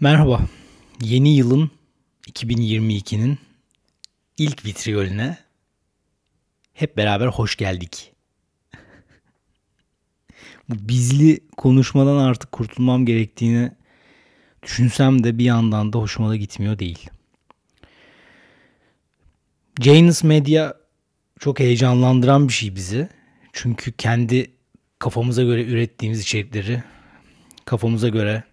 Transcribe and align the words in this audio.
Merhaba. 0.00 0.40
Yeni 1.02 1.36
yılın 1.36 1.70
2022'nin 2.26 3.38
ilk 4.36 4.64
vitriyolüne 4.64 5.38
hep 6.72 6.96
beraber 6.96 7.26
hoş 7.26 7.56
geldik. 7.56 8.12
Bu 10.68 10.88
bizli 10.88 11.40
konuşmadan 11.56 12.16
artık 12.16 12.52
kurtulmam 12.52 13.06
gerektiğini 13.06 13.72
düşünsem 14.62 15.24
de 15.24 15.38
bir 15.38 15.44
yandan 15.44 15.92
da 15.92 15.98
hoşuma 15.98 16.28
da 16.28 16.36
gitmiyor 16.36 16.78
değil. 16.78 17.10
Janus 19.80 20.24
Media 20.24 20.74
çok 21.40 21.60
heyecanlandıran 21.60 22.48
bir 22.48 22.52
şey 22.52 22.74
bizi. 22.74 23.08
Çünkü 23.52 23.92
kendi 23.92 24.50
kafamıza 24.98 25.42
göre 25.42 25.64
ürettiğimiz 25.64 26.20
içerikleri 26.20 26.82
kafamıza 27.64 28.08
göre 28.08 28.44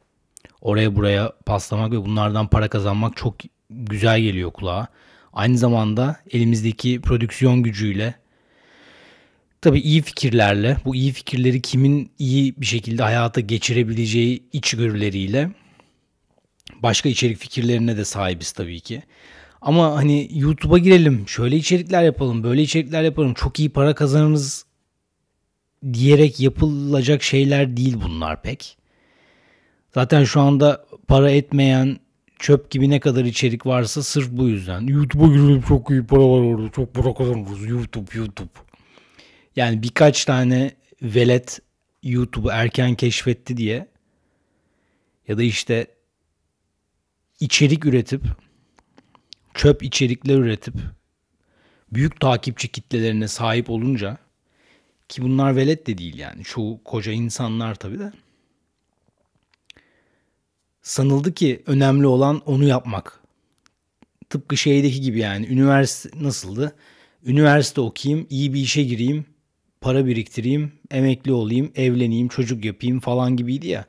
oraya 0.65 0.95
buraya 0.95 1.31
paslamak 1.45 1.91
ve 1.91 2.05
bunlardan 2.05 2.47
para 2.47 2.67
kazanmak 2.67 3.17
çok 3.17 3.35
güzel 3.69 4.21
geliyor 4.21 4.51
kulağa. 4.51 4.87
Aynı 5.33 5.57
zamanda 5.57 6.19
elimizdeki 6.31 7.01
prodüksiyon 7.01 7.63
gücüyle 7.63 8.15
tabii 9.61 9.79
iyi 9.79 10.01
fikirlerle 10.01 10.77
bu 10.85 10.95
iyi 10.95 11.11
fikirleri 11.11 11.61
kimin 11.61 12.11
iyi 12.19 12.55
bir 12.57 12.65
şekilde 12.65 13.03
hayata 13.03 13.41
geçirebileceği 13.41 14.43
içgörüleriyle 14.53 15.49
başka 16.83 17.09
içerik 17.09 17.37
fikirlerine 17.37 17.97
de 17.97 18.05
sahibiz 18.05 18.51
tabii 18.51 18.79
ki. 18.79 19.03
Ama 19.61 19.95
hani 19.95 20.29
YouTube'a 20.31 20.77
girelim, 20.77 21.27
şöyle 21.27 21.55
içerikler 21.55 22.03
yapalım, 22.03 22.43
böyle 22.43 22.61
içerikler 22.61 23.03
yapalım, 23.03 23.33
çok 23.33 23.59
iyi 23.59 23.69
para 23.69 23.95
kazanırız 23.95 24.65
diyerek 25.93 26.39
yapılacak 26.39 27.23
şeyler 27.23 27.77
değil 27.77 27.97
bunlar 28.05 28.41
pek. 28.41 28.77
Zaten 29.95 30.23
şu 30.23 30.41
anda 30.41 30.85
para 31.07 31.31
etmeyen 31.31 31.99
çöp 32.39 32.71
gibi 32.71 32.89
ne 32.89 32.99
kadar 32.99 33.25
içerik 33.25 33.65
varsa 33.65 34.03
sırf 34.03 34.31
bu 34.31 34.47
yüzden. 34.47 34.81
YouTube'a 34.81 35.27
girelim 35.27 35.61
çok 35.61 35.89
iyi 35.89 36.05
para 36.05 36.19
var 36.19 36.41
orada. 36.41 36.71
Çok 36.71 36.93
para 36.93 37.13
kazanırız. 37.13 37.65
YouTube, 37.65 38.17
YouTube. 38.17 38.49
Yani 39.55 39.83
birkaç 39.83 40.25
tane 40.25 40.71
velet 41.01 41.59
YouTube'u 42.03 42.51
erken 42.51 42.95
keşfetti 42.95 43.57
diye 43.57 43.87
ya 45.27 45.37
da 45.37 45.43
işte 45.43 45.87
içerik 47.39 47.85
üretip 47.85 48.21
çöp 49.53 49.83
içerikler 49.83 50.35
üretip 50.35 50.75
büyük 51.93 52.19
takipçi 52.19 52.67
kitlelerine 52.67 53.27
sahip 53.27 53.69
olunca 53.69 54.17
ki 55.09 55.21
bunlar 55.21 55.55
velet 55.55 55.87
de 55.87 55.97
değil 55.97 56.17
yani 56.17 56.43
çoğu 56.43 56.83
koca 56.83 57.11
insanlar 57.11 57.75
tabii 57.75 57.99
de 57.99 58.11
sanıldı 60.85 61.33
ki 61.33 61.63
önemli 61.65 62.07
olan 62.07 62.41
onu 62.45 62.63
yapmak. 62.63 63.19
Tıpkı 64.29 64.57
şeydeki 64.57 65.01
gibi 65.01 65.19
yani 65.19 65.47
üniversite 65.47 66.23
nasıldı? 66.23 66.75
Üniversite 67.25 67.81
okuyayım, 67.81 68.27
iyi 68.29 68.53
bir 68.53 68.59
işe 68.59 68.83
gireyim, 68.83 69.25
para 69.81 70.05
biriktireyim, 70.05 70.71
emekli 70.91 71.33
olayım, 71.33 71.71
evleneyim, 71.75 72.27
çocuk 72.27 72.65
yapayım 72.65 72.99
falan 72.99 73.37
gibiydi 73.37 73.67
ya. 73.67 73.85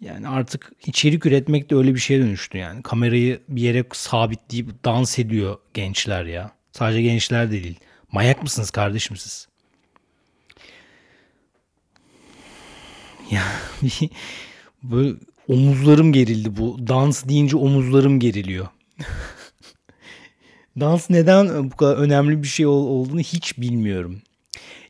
Yani 0.00 0.28
artık 0.28 0.72
içerik 0.86 1.26
üretmek 1.26 1.70
de 1.70 1.74
öyle 1.76 1.94
bir 1.94 2.00
şeye 2.00 2.20
dönüştü 2.20 2.58
yani. 2.58 2.82
Kamerayı 2.82 3.40
bir 3.48 3.62
yere 3.62 3.84
sabitleyip 3.92 4.84
dans 4.84 5.18
ediyor 5.18 5.58
gençler 5.74 6.24
ya. 6.24 6.52
Sadece 6.72 7.02
gençler 7.02 7.50
de 7.50 7.64
değil. 7.64 7.78
Mayak 8.12 8.42
mısınız 8.42 8.70
kardeşim 8.70 9.16
siz? 9.16 9.48
Ya 13.30 13.42
böyle 14.82 15.16
omuzlarım 15.50 16.12
gerildi 16.12 16.56
bu. 16.56 16.88
Dans 16.88 17.28
deyince 17.28 17.56
omuzlarım 17.56 18.20
geriliyor. 18.20 18.68
Dans 20.80 21.10
neden 21.10 21.70
bu 21.70 21.76
kadar 21.76 21.96
önemli 21.96 22.42
bir 22.42 22.48
şey 22.48 22.66
olduğunu 22.66 23.20
hiç 23.20 23.58
bilmiyorum. 23.58 24.22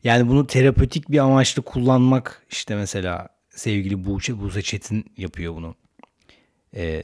Yani 0.05 0.29
bunu 0.29 0.47
terapötik 0.47 1.11
bir 1.11 1.19
amaçla 1.19 1.63
kullanmak 1.63 2.47
işte 2.51 2.77
mesela 2.77 3.29
sevgili 3.51 4.05
Buğçe, 4.05 4.41
Buse 4.41 4.63
Çetin 4.63 5.05
yapıyor 5.17 5.55
bunu. 5.55 5.75
Ee, 6.77 7.03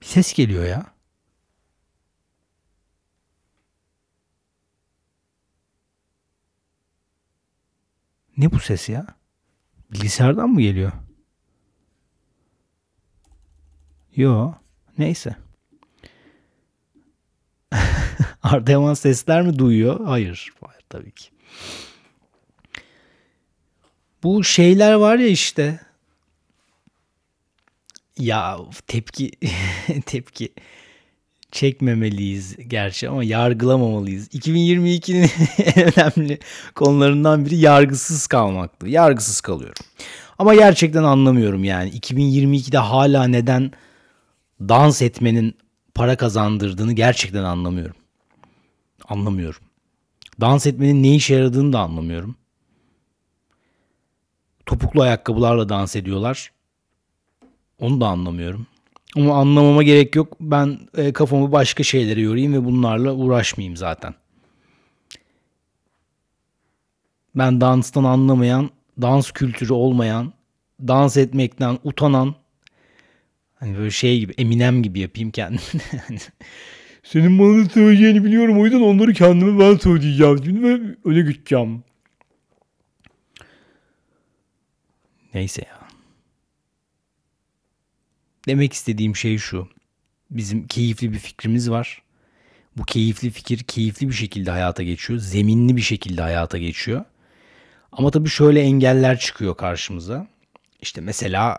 bir 0.00 0.06
ses 0.06 0.32
geliyor 0.32 0.66
ya. 0.66 0.86
Ne 8.42 8.52
bu 8.52 8.58
ses 8.60 8.88
ya? 8.88 9.06
Bilgisayardan 9.92 10.48
mı 10.50 10.60
geliyor? 10.60 10.92
Yo. 14.16 14.52
Neyse. 14.98 15.36
Arda 18.42 18.70
Yaman 18.70 18.94
sesler 18.94 19.42
mi 19.42 19.58
duyuyor? 19.58 20.06
Hayır. 20.06 20.52
Hayır 20.60 20.82
tabii 20.88 21.10
ki. 21.10 21.30
Bu 24.22 24.44
şeyler 24.44 24.94
var 24.94 25.18
ya 25.18 25.26
işte. 25.26 25.80
Ya 28.18 28.58
tepki 28.86 29.30
tepki 30.06 30.54
çekmemeliyiz 31.52 32.56
gerçi 32.68 33.08
ama 33.08 33.24
yargılamamalıyız. 33.24 34.28
2022'nin 34.28 35.30
en 35.58 35.92
önemli 35.98 36.38
konularından 36.74 37.46
biri 37.46 37.56
yargısız 37.56 38.26
kalmaktı. 38.26 38.88
Yargısız 38.88 39.40
kalıyorum. 39.40 39.84
Ama 40.38 40.54
gerçekten 40.54 41.02
anlamıyorum 41.02 41.64
yani 41.64 41.90
2022'de 41.90 42.78
hala 42.78 43.24
neden 43.24 43.72
dans 44.60 45.02
etmenin 45.02 45.54
para 45.94 46.16
kazandırdığını 46.16 46.92
gerçekten 46.92 47.44
anlamıyorum. 47.44 47.96
Anlamıyorum. 49.08 49.60
Dans 50.40 50.66
etmenin 50.66 51.02
ne 51.02 51.14
işe 51.14 51.34
yaradığını 51.34 51.72
da 51.72 51.80
anlamıyorum. 51.80 52.36
Topuklu 54.66 55.02
ayakkabılarla 55.02 55.68
dans 55.68 55.96
ediyorlar. 55.96 56.52
Onu 57.78 58.00
da 58.00 58.06
anlamıyorum. 58.06 58.66
Ama 59.16 59.34
anlamama 59.34 59.82
gerek 59.82 60.16
yok. 60.16 60.36
Ben 60.40 60.78
e, 60.96 61.12
kafamı 61.12 61.52
başka 61.52 61.82
şeylere 61.82 62.20
yorayım 62.20 62.52
ve 62.54 62.64
bunlarla 62.64 63.12
uğraşmayayım 63.12 63.76
zaten. 63.76 64.14
Ben 67.34 67.60
danstan 67.60 68.04
anlamayan, 68.04 68.70
dans 69.02 69.30
kültürü 69.30 69.72
olmayan, 69.72 70.32
dans 70.80 71.16
etmekten 71.16 71.78
utanan 71.84 72.34
hani 73.54 73.78
böyle 73.78 73.90
şey 73.90 74.20
gibi 74.20 74.32
Eminem 74.38 74.82
gibi 74.82 75.00
yapayım 75.00 75.30
kendimi. 75.30 75.60
Senin 77.02 77.38
bana 77.38 77.68
söyleyeceğini 77.68 78.24
biliyorum 78.24 78.60
o 78.60 78.64
yüzden 78.64 78.80
onları 78.80 79.12
kendime 79.12 79.60
ben 79.60 79.76
söyleyeceğim. 79.76 80.44
Şimdi 80.44 80.62
ben 80.62 80.96
öne 81.04 81.20
gideceğim. 81.20 81.84
Neyse 85.34 85.62
ya. 85.68 85.81
Demek 88.48 88.72
istediğim 88.72 89.16
şey 89.16 89.38
şu. 89.38 89.68
Bizim 90.30 90.66
keyifli 90.66 91.12
bir 91.12 91.18
fikrimiz 91.18 91.70
var. 91.70 92.02
Bu 92.76 92.82
keyifli 92.82 93.30
fikir 93.30 93.58
keyifli 93.58 94.08
bir 94.08 94.14
şekilde 94.14 94.50
hayata 94.50 94.82
geçiyor. 94.82 95.20
Zeminli 95.20 95.76
bir 95.76 95.82
şekilde 95.82 96.22
hayata 96.22 96.58
geçiyor. 96.58 97.04
Ama 97.92 98.10
tabii 98.10 98.28
şöyle 98.28 98.60
engeller 98.60 99.18
çıkıyor 99.18 99.56
karşımıza. 99.56 100.26
İşte 100.80 101.00
mesela 101.00 101.58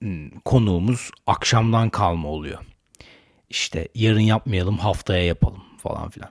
hmm, 0.00 0.30
konuğumuz 0.30 1.10
akşamdan 1.26 1.90
kalma 1.90 2.28
oluyor. 2.28 2.58
İşte 3.50 3.88
yarın 3.94 4.20
yapmayalım 4.20 4.78
haftaya 4.78 5.24
yapalım 5.24 5.62
falan 5.78 6.10
filan. 6.10 6.30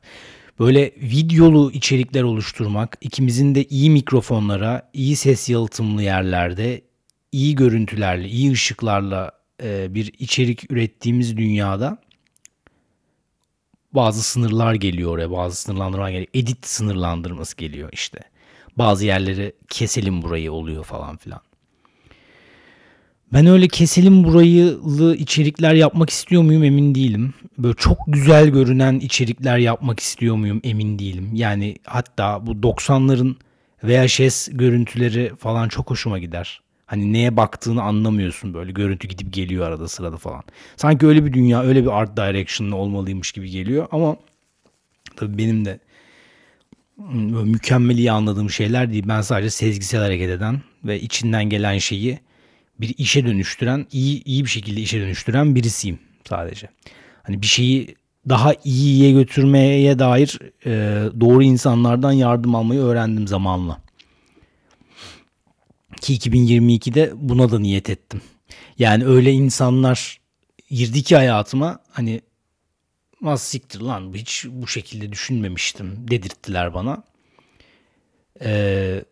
Böyle 0.59 0.91
videolu 0.97 1.71
içerikler 1.71 2.23
oluşturmak, 2.23 2.97
ikimizin 3.01 3.55
de 3.55 3.63
iyi 3.63 3.89
mikrofonlara, 3.89 4.89
iyi 4.93 5.15
ses 5.15 5.49
yalıtımlı 5.49 6.03
yerlerde, 6.03 6.81
iyi 7.31 7.55
görüntülerle, 7.55 8.27
iyi 8.27 8.51
ışıklarla 8.51 9.31
e, 9.63 9.93
bir 9.93 10.13
içerik 10.19 10.71
ürettiğimiz 10.71 11.37
dünyada 11.37 11.97
bazı 13.95 14.23
sınırlar 14.23 14.73
geliyor 14.73 15.11
oraya. 15.11 15.31
Bazı 15.31 15.55
sınırlandırma 15.55 16.11
geliyor. 16.11 16.27
Edit 16.33 16.67
sınırlandırması 16.67 17.57
geliyor 17.57 17.89
işte. 17.91 18.19
Bazı 18.77 19.05
yerleri 19.05 19.53
keselim 19.69 20.21
burayı 20.21 20.51
oluyor 20.51 20.83
falan 20.83 21.17
filan. 21.17 21.41
Ben 23.33 23.45
öyle 23.45 23.67
keselim 23.67 24.23
burayılı 24.23 25.15
içerikler 25.15 25.73
yapmak 25.73 26.09
istiyor 26.09 26.41
muyum 26.41 26.63
emin 26.63 26.95
değilim. 26.95 27.33
Böyle 27.57 27.75
çok 27.75 27.97
güzel 28.07 28.47
görünen 28.49 28.99
içerikler 28.99 29.57
yapmak 29.57 29.99
istiyor 29.99 30.35
muyum 30.35 30.61
emin 30.63 30.99
değilim. 30.99 31.29
Yani 31.33 31.77
hatta 31.85 32.47
bu 32.47 32.51
90'ların 32.51 33.35
VHS 33.83 34.49
görüntüleri 34.51 35.31
falan 35.39 35.69
çok 35.69 35.89
hoşuma 35.89 36.19
gider. 36.19 36.61
Hani 36.85 37.13
neye 37.13 37.37
baktığını 37.37 37.83
anlamıyorsun 37.83 38.53
böyle 38.53 38.71
görüntü 38.71 39.07
gidip 39.07 39.33
geliyor 39.33 39.67
arada 39.67 39.87
sırada 39.87 40.17
falan. 40.17 40.43
Sanki 40.77 41.07
öyle 41.07 41.25
bir 41.25 41.33
dünya 41.33 41.63
öyle 41.63 41.83
bir 41.83 41.99
art 41.99 42.17
direction'lı 42.17 42.75
olmalıymış 42.75 43.31
gibi 43.31 43.49
geliyor 43.49 43.87
ama 43.91 44.17
tabii 45.15 45.37
benim 45.37 45.65
de 45.65 45.79
böyle 46.97 47.51
mükemmel 47.51 47.97
iyi 47.97 48.11
anladığım 48.11 48.49
şeyler 48.49 48.91
değil. 48.93 49.03
Ben 49.07 49.21
sadece 49.21 49.49
sezgisel 49.49 50.01
hareket 50.01 50.29
eden 50.29 50.61
ve 50.83 51.01
içinden 51.01 51.43
gelen 51.49 51.77
şeyi 51.77 52.19
bir 52.79 52.95
işe 52.97 53.25
dönüştüren, 53.25 53.85
iyi 53.91 54.23
iyi 54.23 54.43
bir 54.43 54.49
şekilde 54.49 54.81
işe 54.81 55.01
dönüştüren 55.01 55.55
birisiyim 55.55 55.99
sadece. 56.29 56.69
Hani 57.23 57.41
bir 57.41 57.47
şeyi 57.47 57.95
daha 58.29 58.53
iyiye 58.63 59.11
götürmeye 59.11 59.99
dair 59.99 60.39
e, 60.65 60.71
doğru 61.19 61.43
insanlardan 61.43 62.11
yardım 62.11 62.55
almayı 62.55 62.81
öğrendim 62.81 63.27
zamanla. 63.27 63.84
Ki 66.05 66.13
2022'de 66.13 67.13
buna 67.15 67.51
da 67.51 67.59
niyet 67.59 67.89
ettim. 67.89 68.21
Yani 68.79 69.05
öyle 69.05 69.31
insanlar 69.31 70.21
girdi 70.69 71.03
ki 71.03 71.15
hayatıma 71.15 71.79
hani 71.91 72.21
az 73.23 73.41
siktir 73.41 73.81
lan 73.81 74.13
hiç 74.13 74.45
bu 74.49 74.67
şekilde 74.67 75.11
düşünmemiştim 75.11 76.07
dedirttiler 76.07 76.73
bana. 76.73 77.03
Ee, 78.41 79.03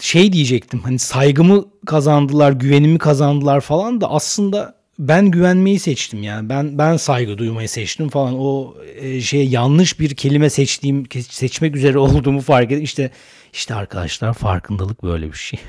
şey 0.00 0.32
diyecektim 0.32 0.80
hani 0.80 0.98
saygımı 0.98 1.64
kazandılar, 1.86 2.52
güvenimi 2.52 2.98
kazandılar 2.98 3.60
falan 3.60 4.00
da 4.00 4.10
aslında 4.10 4.80
ben 4.98 5.30
güvenmeyi 5.30 5.78
seçtim 5.78 6.22
yani. 6.22 6.48
Ben 6.48 6.78
ben 6.78 6.96
saygı 6.96 7.38
duymayı 7.38 7.68
seçtim 7.68 8.08
falan. 8.08 8.34
O 8.38 8.74
e, 8.96 9.20
şey 9.20 9.48
yanlış 9.48 10.00
bir 10.00 10.14
kelime 10.14 10.50
seçtiğim 10.50 11.04
seçmek 11.28 11.76
üzere 11.76 11.98
olduğumu 12.04 12.40
fark 12.40 12.72
ettim. 12.72 12.84
İşte 12.84 13.10
işte 13.52 13.74
arkadaşlar 13.74 14.34
farkındalık 14.34 15.02
böyle 15.02 15.26
bir 15.32 15.36
şey. 15.36 15.60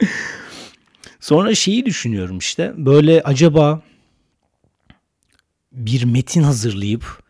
Sonra 1.20 1.54
şeyi 1.54 1.86
düşünüyorum 1.86 2.38
işte. 2.38 2.72
Böyle 2.76 3.22
acaba 3.22 3.82
bir 5.72 6.04
metin 6.04 6.42
hazırlayıp 6.42 7.22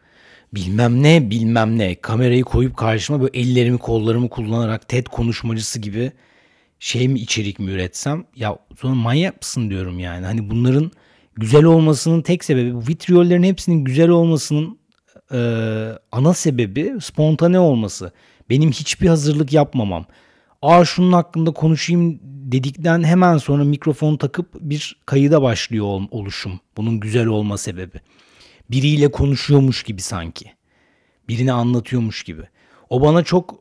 bilmem 0.54 1.02
ne 1.02 1.30
bilmem 1.30 1.78
ne 1.78 1.94
kamerayı 1.94 2.44
koyup 2.44 2.76
karşıma 2.76 3.20
böyle 3.20 3.40
ellerimi 3.40 3.78
kollarımı 3.78 4.28
kullanarak 4.28 4.88
TED 4.88 5.06
konuşmacısı 5.06 5.78
gibi 5.78 6.12
şey 6.80 7.08
mi 7.08 7.20
içerik 7.20 7.58
mi 7.58 7.70
üretsem 7.70 8.24
ya 8.36 8.58
sonra 8.80 8.94
manyak 8.94 9.42
mısın 9.42 9.70
diyorum 9.70 9.98
yani. 9.98 10.26
Hani 10.26 10.50
bunların 10.50 10.90
güzel 11.36 11.64
olmasının 11.64 12.22
tek 12.22 12.44
sebebi 12.44 12.74
bu 12.74 12.80
vitriyollerin 12.80 13.42
hepsinin 13.42 13.84
güzel 13.84 14.08
olmasının 14.08 14.78
e, 15.32 15.38
ana 16.12 16.34
sebebi 16.34 16.94
spontane 17.00 17.58
olması. 17.58 18.12
Benim 18.50 18.70
hiçbir 18.70 19.08
hazırlık 19.08 19.52
yapmamam. 19.52 20.06
Aa 20.62 20.84
şunun 20.84 21.12
hakkında 21.12 21.50
konuşayım 21.50 22.20
dedikten 22.22 23.04
hemen 23.04 23.36
sonra 23.38 23.64
mikrofon 23.64 24.16
takıp 24.16 24.54
bir 24.60 24.96
kayıda 25.06 25.42
başlıyor 25.42 25.86
ol, 25.86 26.06
oluşum. 26.10 26.60
Bunun 26.76 27.00
güzel 27.00 27.26
olma 27.26 27.58
sebebi. 27.58 28.00
Biriyle 28.70 29.10
konuşuyormuş 29.10 29.82
gibi 29.82 30.02
sanki. 30.02 30.52
Birini 31.28 31.52
anlatıyormuş 31.52 32.22
gibi. 32.22 32.42
O 32.90 33.02
bana 33.02 33.24
çok 33.24 33.54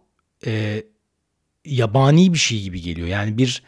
e, 0.45 0.83
yabani 1.65 2.33
bir 2.33 2.37
şey 2.37 2.61
gibi 2.61 2.81
geliyor. 2.81 3.07
Yani 3.07 3.37
bir 3.37 3.63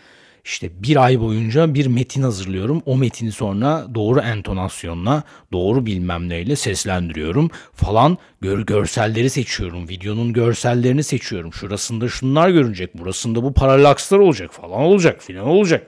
işte 0.46 0.84
bir 0.84 1.04
ay 1.06 1.20
boyunca 1.20 1.74
bir 1.74 1.88
metin 1.88 2.22
hazırlıyorum. 2.22 2.82
O 2.86 2.98
metini 2.98 3.32
sonra 3.32 3.88
doğru 3.96 4.20
entonasyonla, 4.20 5.24
doğru 5.52 5.86
bilmem 5.86 6.30
neyle 6.30 6.56
seslendiriyorum 6.56 7.50
falan. 7.74 8.18
Gör, 8.42 8.60
görselleri 8.60 9.30
seçiyorum. 9.30 9.90
Videonun 9.90 10.34
görsellerini 10.34 11.04
seçiyorum. 11.04 11.54
Şurasında 11.54 12.10
şunlar 12.10 12.50
görünecek. 12.50 12.98
Burasında 12.98 13.44
bu 13.44 13.54
paralakslar 13.54 14.20
olacak 14.20 14.54
falan 14.54 14.82
olacak 14.82 15.24
filan 15.24 15.48
olacak. 15.48 15.88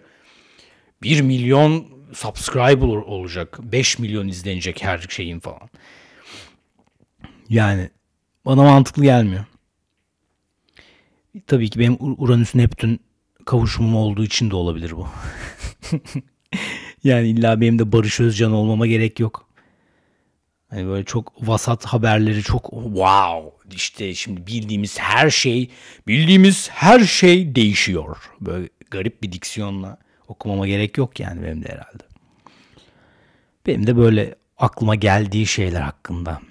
1 1.03 1.21
milyon 1.21 1.85
subscriber 2.13 2.87
olacak. 2.87 3.59
5 3.63 3.99
milyon 3.99 4.27
izlenecek 4.27 4.83
her 4.83 5.05
şeyin 5.09 5.39
falan. 5.39 5.69
Yani 7.49 7.89
bana 8.45 8.63
mantıklı 8.63 9.03
gelmiyor. 9.03 9.45
Tabii 11.47 11.69
ki 11.69 11.79
benim 11.79 11.97
Uranüs 11.99 12.55
Neptün 12.55 12.99
kavuşumum 13.45 13.95
olduğu 13.95 14.23
için 14.23 14.51
de 14.51 14.55
olabilir 14.55 14.91
bu. 14.91 15.07
yani 17.03 17.27
illa 17.27 17.61
benim 17.61 17.79
de 17.79 17.91
Barış 17.91 18.19
Özcan 18.19 18.51
olmama 18.51 18.87
gerek 18.87 19.19
yok. 19.19 19.49
Hani 20.69 20.87
böyle 20.87 21.05
çok 21.05 21.47
vasat 21.47 21.85
haberleri 21.85 22.43
çok 22.43 22.69
wow 22.69 23.73
işte 23.75 24.13
şimdi 24.13 24.47
bildiğimiz 24.47 24.99
her 24.99 25.29
şey 25.29 25.69
bildiğimiz 26.07 26.69
her 26.69 26.99
şey 26.99 27.55
değişiyor. 27.55 28.17
Böyle 28.41 28.69
garip 28.91 29.23
bir 29.23 29.31
diksiyonla 29.31 29.97
okumama 30.27 30.67
gerek 30.67 30.97
yok 30.97 31.19
yani 31.19 31.43
benim 31.43 31.63
de 31.63 31.69
herhalde. 31.69 32.03
Benim 33.65 33.87
de 33.87 33.97
böyle 33.97 34.35
aklıma 34.57 34.95
geldiği 34.95 35.45
şeyler 35.45 35.81
hakkında 35.81 36.41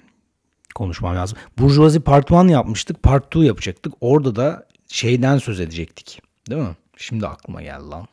konuşmam 0.75 1.15
lazım. 1.15 1.37
Burjuvazi 1.57 1.99
Part 1.99 2.31
1 2.31 2.49
yapmıştık. 2.49 3.03
Part 3.03 3.35
2 3.35 3.39
yapacaktık. 3.39 3.93
Orada 4.01 4.35
da 4.35 4.67
şeyden 4.93 5.37
söz 5.37 5.59
edecektik. 5.59 6.21
Değil 6.49 6.61
mi? 6.61 6.75
Şimdi 6.97 7.27
aklıma 7.27 7.61
geldi 7.61 7.83
lan. 7.83 8.07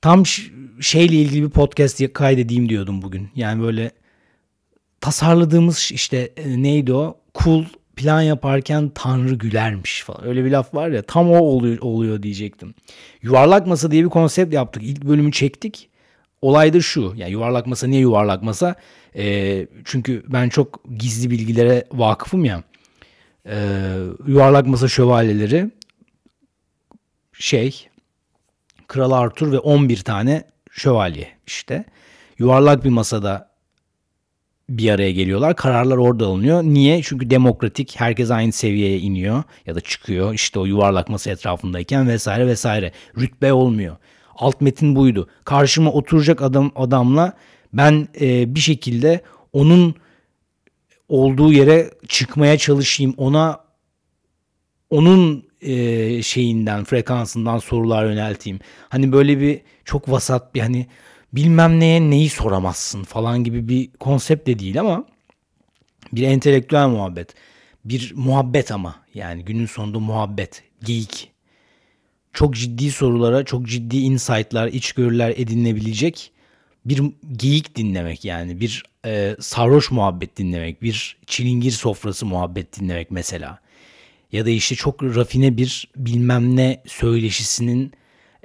Tam 0.00 0.26
şeyle 0.80 1.16
ilgili 1.16 1.42
bir 1.42 1.50
podcast 1.50 2.12
kaydedeyim 2.12 2.68
diyordum 2.68 3.02
bugün. 3.02 3.30
Yani 3.34 3.62
böyle 3.62 3.90
tasarladığımız 5.00 5.90
işte 5.92 6.32
e, 6.36 6.62
neydi 6.62 6.92
o? 6.92 7.18
Cool 7.34 7.64
plan 7.96 8.22
yaparken 8.22 8.90
Tanrı 8.94 9.34
gülermiş 9.34 10.02
falan. 10.02 10.26
Öyle 10.26 10.44
bir 10.44 10.50
laf 10.50 10.74
var 10.74 10.88
ya 10.88 11.02
tam 11.02 11.30
o 11.30 11.38
oluyor, 11.38 11.78
oluyor 11.80 12.22
diyecektim. 12.22 12.74
Yuvarlak 13.22 13.66
masa 13.66 13.90
diye 13.90 14.04
bir 14.04 14.08
konsept 14.08 14.54
yaptık. 14.54 14.82
İlk 14.82 15.04
bölümü 15.04 15.32
çektik. 15.32 15.88
Olay 16.42 16.72
da 16.72 16.80
şu. 16.80 17.12
Yani 17.16 17.30
yuvarlak 17.32 17.66
masa 17.66 17.86
niye 17.86 18.00
yuvarlak 18.00 18.42
masa? 18.42 18.74
E, 19.16 19.66
çünkü 19.84 20.22
ben 20.28 20.48
çok 20.48 20.80
gizli 20.98 21.30
bilgilere 21.30 21.86
vakıfım 21.92 22.44
ya. 22.44 22.62
E, 23.46 23.56
yuvarlak 24.26 24.66
masa 24.66 24.88
şövalyeleri 24.88 25.70
şey 27.32 27.88
Kral 28.86 29.10
Arthur 29.10 29.52
ve 29.52 29.58
11 29.58 29.96
tane 29.96 30.44
şövalye 30.70 31.28
işte. 31.46 31.84
Yuvarlak 32.38 32.84
bir 32.84 32.90
masada 32.90 33.50
bir 34.68 34.90
araya 34.90 35.12
geliyorlar. 35.12 35.56
Kararlar 35.56 35.96
orada 35.96 36.26
alınıyor. 36.26 36.62
Niye? 36.62 37.02
Çünkü 37.02 37.30
demokratik. 37.30 38.00
Herkes 38.00 38.30
aynı 38.30 38.52
seviyeye 38.52 38.98
iniyor 38.98 39.42
ya 39.66 39.74
da 39.74 39.80
çıkıyor. 39.80 40.34
İşte 40.34 40.58
o 40.58 40.64
yuvarlak 40.64 41.08
masa 41.08 41.30
etrafındayken 41.30 42.08
vesaire 42.08 42.46
vesaire. 42.46 42.92
Rütbe 43.18 43.52
olmuyor. 43.52 43.96
Alt 44.34 44.60
metin 44.60 44.96
buydu. 44.96 45.28
Karşıma 45.44 45.92
oturacak 45.92 46.42
adam 46.42 46.72
adamla 46.76 47.32
ben 47.72 48.08
e, 48.20 48.54
bir 48.54 48.60
şekilde 48.60 49.20
onun 49.52 49.94
olduğu 51.08 51.52
yere 51.52 51.90
çıkmaya 52.08 52.58
çalışayım. 52.58 53.14
Ona 53.16 53.60
onun 54.90 55.44
e, 55.60 56.22
şeyinden, 56.22 56.84
frekansından 56.84 57.58
sorular 57.58 58.04
yönelteyim. 58.04 58.58
Hani 58.88 59.12
böyle 59.12 59.40
bir 59.40 59.60
çok 59.84 60.10
vasat 60.10 60.54
bir 60.54 60.60
hani 60.60 60.86
bilmem 61.32 61.80
neye 61.80 62.10
neyi 62.10 62.28
soramazsın 62.28 63.04
falan 63.04 63.44
gibi 63.44 63.68
bir 63.68 63.90
konsept 63.92 64.46
de 64.46 64.58
değil 64.58 64.80
ama 64.80 65.04
bir 66.12 66.22
entelektüel 66.22 66.88
muhabbet. 66.88 67.34
Bir 67.84 68.12
muhabbet 68.16 68.72
ama 68.72 68.96
yani 69.14 69.44
günün 69.44 69.66
sonunda 69.66 69.98
muhabbet, 69.98 70.62
geyik. 70.84 71.30
Çok 72.32 72.54
ciddi 72.54 72.90
sorulara, 72.90 73.44
çok 73.44 73.66
ciddi 73.66 73.96
insightlar, 73.98 74.66
içgörüler 74.66 75.34
edinilebilecek 75.36 76.32
bir 76.84 77.02
geyik 77.36 77.76
dinlemek 77.76 78.24
yani 78.24 78.60
bir 78.60 78.82
e, 79.06 79.36
sarhoş 79.40 79.90
muhabbet 79.90 80.36
dinlemek, 80.36 80.82
bir 80.82 81.16
çilingir 81.26 81.70
sofrası 81.70 82.26
muhabbet 82.26 82.80
dinlemek 82.80 83.10
mesela 83.10 83.58
ya 84.32 84.46
da 84.46 84.50
işte 84.50 84.74
çok 84.74 85.02
rafine 85.02 85.56
bir 85.56 85.88
bilmem 85.96 86.56
ne 86.56 86.82
söyleşisinin 86.86 87.92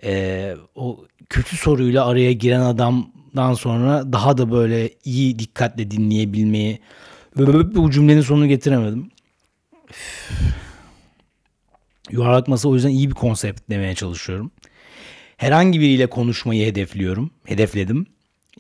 e, 0.04 0.56
o 0.76 1.06
kötü 1.30 1.58
soruyla 1.58 2.06
araya 2.06 2.32
giren 2.32 2.62
adamdan 2.62 3.54
sonra 3.54 4.14
daha 4.14 4.38
da 4.38 4.52
böyle 4.52 4.90
iyi 5.06 5.40
dikkatle 5.40 5.92
dinleyebilmeyi 5.92 6.80
bu 7.76 7.92
cümlenin 7.92 8.22
sonunu 8.22 8.48
getiremedim. 8.48 9.12
Yuvarlak 12.12 12.48
masa 12.48 12.70
o 12.70 12.76
yüzden 12.76 12.90
iyi 12.90 13.10
bir 13.10 13.16
konsept 13.16 13.70
demeye 13.70 13.96
çalışıyorum. 13.96 14.52
Herhangi 15.38 15.80
biriyle 15.80 16.08
konuşmayı 16.08 16.68
hedefliyorum. 16.68 17.32
Hedefledim. 17.46 18.06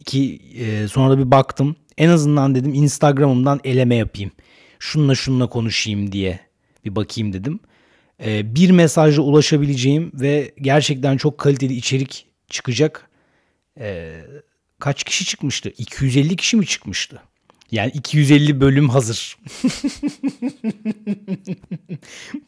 Ki 0.05 0.41
e, 0.59 0.87
sonra 0.87 1.09
da 1.09 1.17
bir 1.17 1.31
baktım. 1.31 1.75
En 2.01 2.09
azından 2.09 2.55
dedim 2.55 2.73
Instagram'ımdan 2.73 3.59
eleme 3.63 3.95
yapayım. 3.95 4.31
Şununla 4.79 5.15
şununla 5.15 5.49
konuşayım 5.49 6.11
diye 6.11 6.39
bir 6.85 6.95
bakayım 6.95 7.33
dedim. 7.33 7.59
Ee, 8.25 8.55
bir 8.55 8.71
mesajla 8.71 9.21
ulaşabileceğim 9.21 10.11
ve 10.13 10.53
gerçekten 10.61 11.17
çok 11.17 11.37
kaliteli 11.37 11.73
içerik 11.73 12.25
çıkacak 12.47 13.09
ee, 13.79 14.21
kaç 14.79 15.03
kişi 15.03 15.25
çıkmıştı? 15.25 15.73
250 15.77 16.35
kişi 16.35 16.57
mi 16.57 16.65
çıkmıştı? 16.65 17.21
Yani 17.71 17.91
250 17.91 18.61
bölüm 18.61 18.89
hazır. 18.89 19.37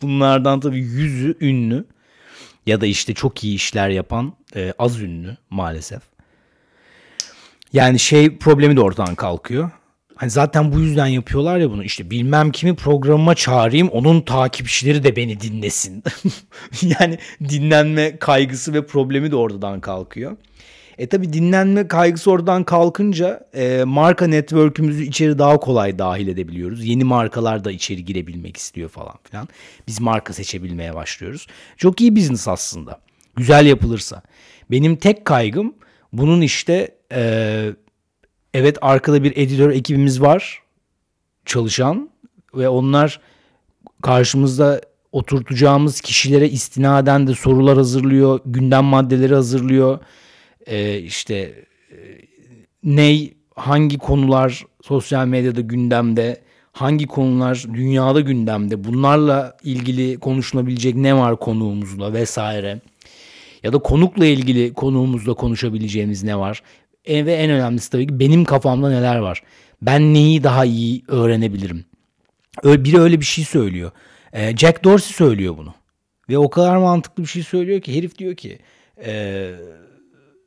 Bunlardan 0.02 0.60
tabii 0.60 0.80
yüzü 0.80 1.38
ünlü 1.42 1.86
ya 2.66 2.82
da 2.82 2.86
işte 2.86 3.14
çok 3.14 3.44
iyi 3.44 3.56
işler 3.56 3.90
yapan 3.90 4.34
e, 4.56 4.74
az 4.80 5.02
ünlü 5.02 5.38
maalesef. 5.50 6.13
Yani 7.74 8.00
şey 8.00 8.38
problemi 8.38 8.76
de 8.76 8.82
ortadan 8.82 9.16
kalkıyor. 9.16 9.72
Hani 10.16 10.32
zaten 10.32 10.72
bu 10.74 10.80
yüzden 10.80 11.08
yapıyorlar 11.08 11.58
ya 11.58 11.72
bunu. 11.72 11.84
İşte 11.84 12.10
bilmem 12.10 12.52
kimi 12.52 12.76
programıma 12.76 13.36
çağırayım, 13.36 13.88
onun 13.88 14.22
takipçileri 14.22 15.04
de 15.04 15.16
beni 15.16 15.40
dinlesin. 15.40 16.04
yani 16.82 17.18
dinlenme 17.50 18.18
kaygısı 18.18 18.74
ve 18.74 18.86
problemi 18.86 19.32
de 19.32 19.36
oradan 19.36 19.82
kalkıyor. 19.82 20.38
E 20.98 21.08
tabi 21.08 21.34
dinlenme 21.34 21.88
kaygısı 21.88 22.32
oradan 22.32 22.64
kalkınca 22.64 23.48
e, 23.56 23.84
marka 23.84 24.28
network'ümüzü 24.28 25.04
içeri 25.04 25.40
daha 25.40 25.60
kolay 25.60 26.00
dahil 26.00 26.28
edebiliyoruz. 26.28 26.86
Yeni 26.86 27.04
markalar 27.04 27.64
da 27.64 27.72
içeri 27.72 28.06
girebilmek 28.06 28.58
istiyor 28.58 28.90
falan 28.90 29.16
filan. 29.24 29.48
Biz 29.88 30.02
marka 30.02 30.34
seçebilmeye 30.34 30.96
başlıyoruz. 30.96 31.48
Çok 31.78 32.02
iyi 32.02 32.16
business 32.16 32.48
aslında. 32.48 33.00
Güzel 33.36 33.66
yapılırsa. 33.66 34.22
Benim 34.72 34.96
tek 34.96 35.26
kaygım 35.26 35.74
bunun 36.14 36.42
işte 36.42 36.96
e, 37.12 37.70
evet 38.54 38.78
arkada 38.82 39.24
bir 39.24 39.38
editör 39.38 39.70
ekibimiz 39.70 40.22
var 40.22 40.62
çalışan 41.46 42.10
ve 42.56 42.70
onlar 42.70 43.20
karşımızda 44.02 44.82
oturtacağımız 45.12 46.02
kişilere 46.02 46.50
istinaden 46.50 47.28
de 47.28 47.36
sorular 47.36 47.78
hazırlıyor, 47.78 48.40
gündem 48.46 48.84
maddeleri 48.84 49.36
hazırlıyor. 49.36 50.00
E, 50.66 51.00
işte 51.00 51.36
e, 51.36 51.98
ney 52.84 53.34
hangi 53.56 53.98
konular 53.98 54.66
sosyal 54.82 55.28
medyada 55.28 55.62
gündemde 55.62 56.42
hangi 56.72 57.08
konular 57.08 57.66
dünyada 57.74 58.20
gündemde 58.20 58.84
bunlarla 58.84 59.58
ilgili 59.64 60.20
konuşulabilecek 60.20 60.96
ne 60.96 61.16
var 61.16 61.40
konuğumuzla 61.40 62.14
vesaire 62.14 62.82
ya 63.64 63.74
da 63.74 63.80
konukla 63.80 64.26
ilgili 64.26 64.74
konuğumuzla 64.74 65.34
konuşabileceğimiz 65.34 66.24
ne 66.24 66.40
var? 66.40 66.64
E, 67.06 67.26
ve 67.26 67.34
en 67.34 67.50
önemlisi 67.52 67.90
tabii 67.90 68.08
ki 68.08 68.20
benim 68.20 68.46
kafamda 68.46 68.90
neler 68.90 69.16
var? 69.18 69.44
Ben 69.82 70.14
neyi 70.14 70.44
daha 70.44 70.66
iyi 70.66 71.04
öğrenebilirim? 71.08 71.86
Öyle, 72.64 72.84
biri 72.84 73.00
öyle 73.00 73.20
bir 73.20 73.26
şey 73.26 73.46
söylüyor. 73.46 73.92
E, 74.34 74.58
Jack 74.58 74.84
Dorsey 74.84 75.14
söylüyor 75.14 75.58
bunu. 75.58 75.74
Ve 76.30 76.38
o 76.38 76.50
kadar 76.50 76.78
mantıklı 76.78 77.24
bir 77.24 77.28
şey 77.28 77.44
söylüyor 77.44 77.82
ki 77.82 77.98
herif 77.98 78.18
diyor 78.18 78.36
ki 78.36 78.60
eee 79.06 79.56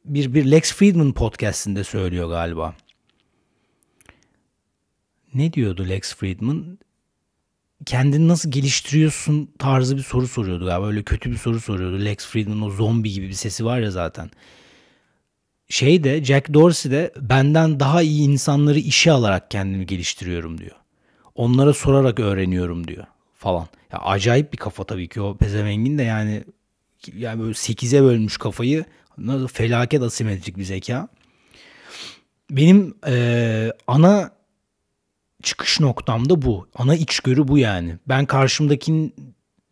bir 0.05 0.35
bir 0.35 0.51
Lex 0.51 0.73
Friedman 0.73 1.13
podcast'inde 1.13 1.85
söylüyor 1.85 2.29
galiba. 2.29 2.75
Ne 5.35 5.53
diyordu 5.53 5.89
Lex 5.89 6.15
Friedman? 6.15 6.79
Kendini 7.85 8.28
nasıl 8.28 8.50
geliştiriyorsun 8.50 9.50
tarzı 9.59 9.97
bir 9.97 10.02
soru 10.02 10.28
soruyordu 10.28 10.66
galiba. 10.66 10.87
Öyle 10.87 11.02
kötü 11.02 11.30
bir 11.30 11.37
soru 11.37 11.61
soruyordu. 11.61 12.04
Lex 12.04 12.16
Friedman 12.16 12.62
o 12.62 12.71
zombi 12.71 13.12
gibi 13.12 13.28
bir 13.28 13.33
sesi 13.33 13.64
var 13.64 13.80
ya 13.80 13.90
zaten. 13.90 14.30
Şey 15.68 16.04
de 16.04 16.25
Jack 16.25 16.54
Dorsey 16.54 16.92
de 16.92 17.12
benden 17.21 17.80
daha 17.80 18.02
iyi 18.02 18.28
insanları 18.28 18.78
işe 18.78 19.12
alarak 19.12 19.50
kendimi 19.50 19.87
geliştiriyorum 19.87 20.59
diyor. 20.59 20.76
Onlara 21.35 21.73
sorarak 21.73 22.21
öğreniyorum 22.21 22.88
diyor 22.88 23.04
falan. 23.35 23.66
Ya 23.92 23.99
acayip 23.99 24.52
bir 24.52 24.59
kafa 24.59 24.85
tabii 24.85 25.09
ki 25.09 25.21
o 25.21 25.37
pezevengin 25.37 25.99
de 25.99 26.02
yani 26.02 26.45
yani 27.16 27.40
böyle 27.40 27.52
8'e 27.52 28.02
bölmüş 28.02 28.37
kafayı 28.37 28.85
Felaket 29.52 30.02
asimetrik 30.02 30.56
bir 30.56 30.64
zeka. 30.64 31.09
Benim 32.50 32.95
e, 33.06 33.73
ana 33.87 34.30
çıkış 35.43 35.81
noktam 35.81 36.31
da 36.31 36.43
bu. 36.43 36.66
Ana 36.75 36.95
içgörü 36.95 37.49
bu 37.49 37.59
yani. 37.59 37.95
Ben 38.09 38.26
karşımdaki 38.26 39.12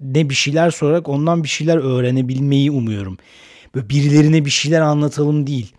ne 0.00 0.30
bir 0.30 0.34
şeyler 0.34 0.70
sorarak 0.70 1.08
ondan 1.08 1.42
bir 1.42 1.48
şeyler 1.48 1.76
öğrenebilmeyi 1.76 2.70
umuyorum. 2.70 3.18
Böyle 3.74 3.88
birilerine 3.88 4.44
bir 4.44 4.50
şeyler 4.50 4.80
anlatalım 4.80 5.46
değil. 5.46 5.72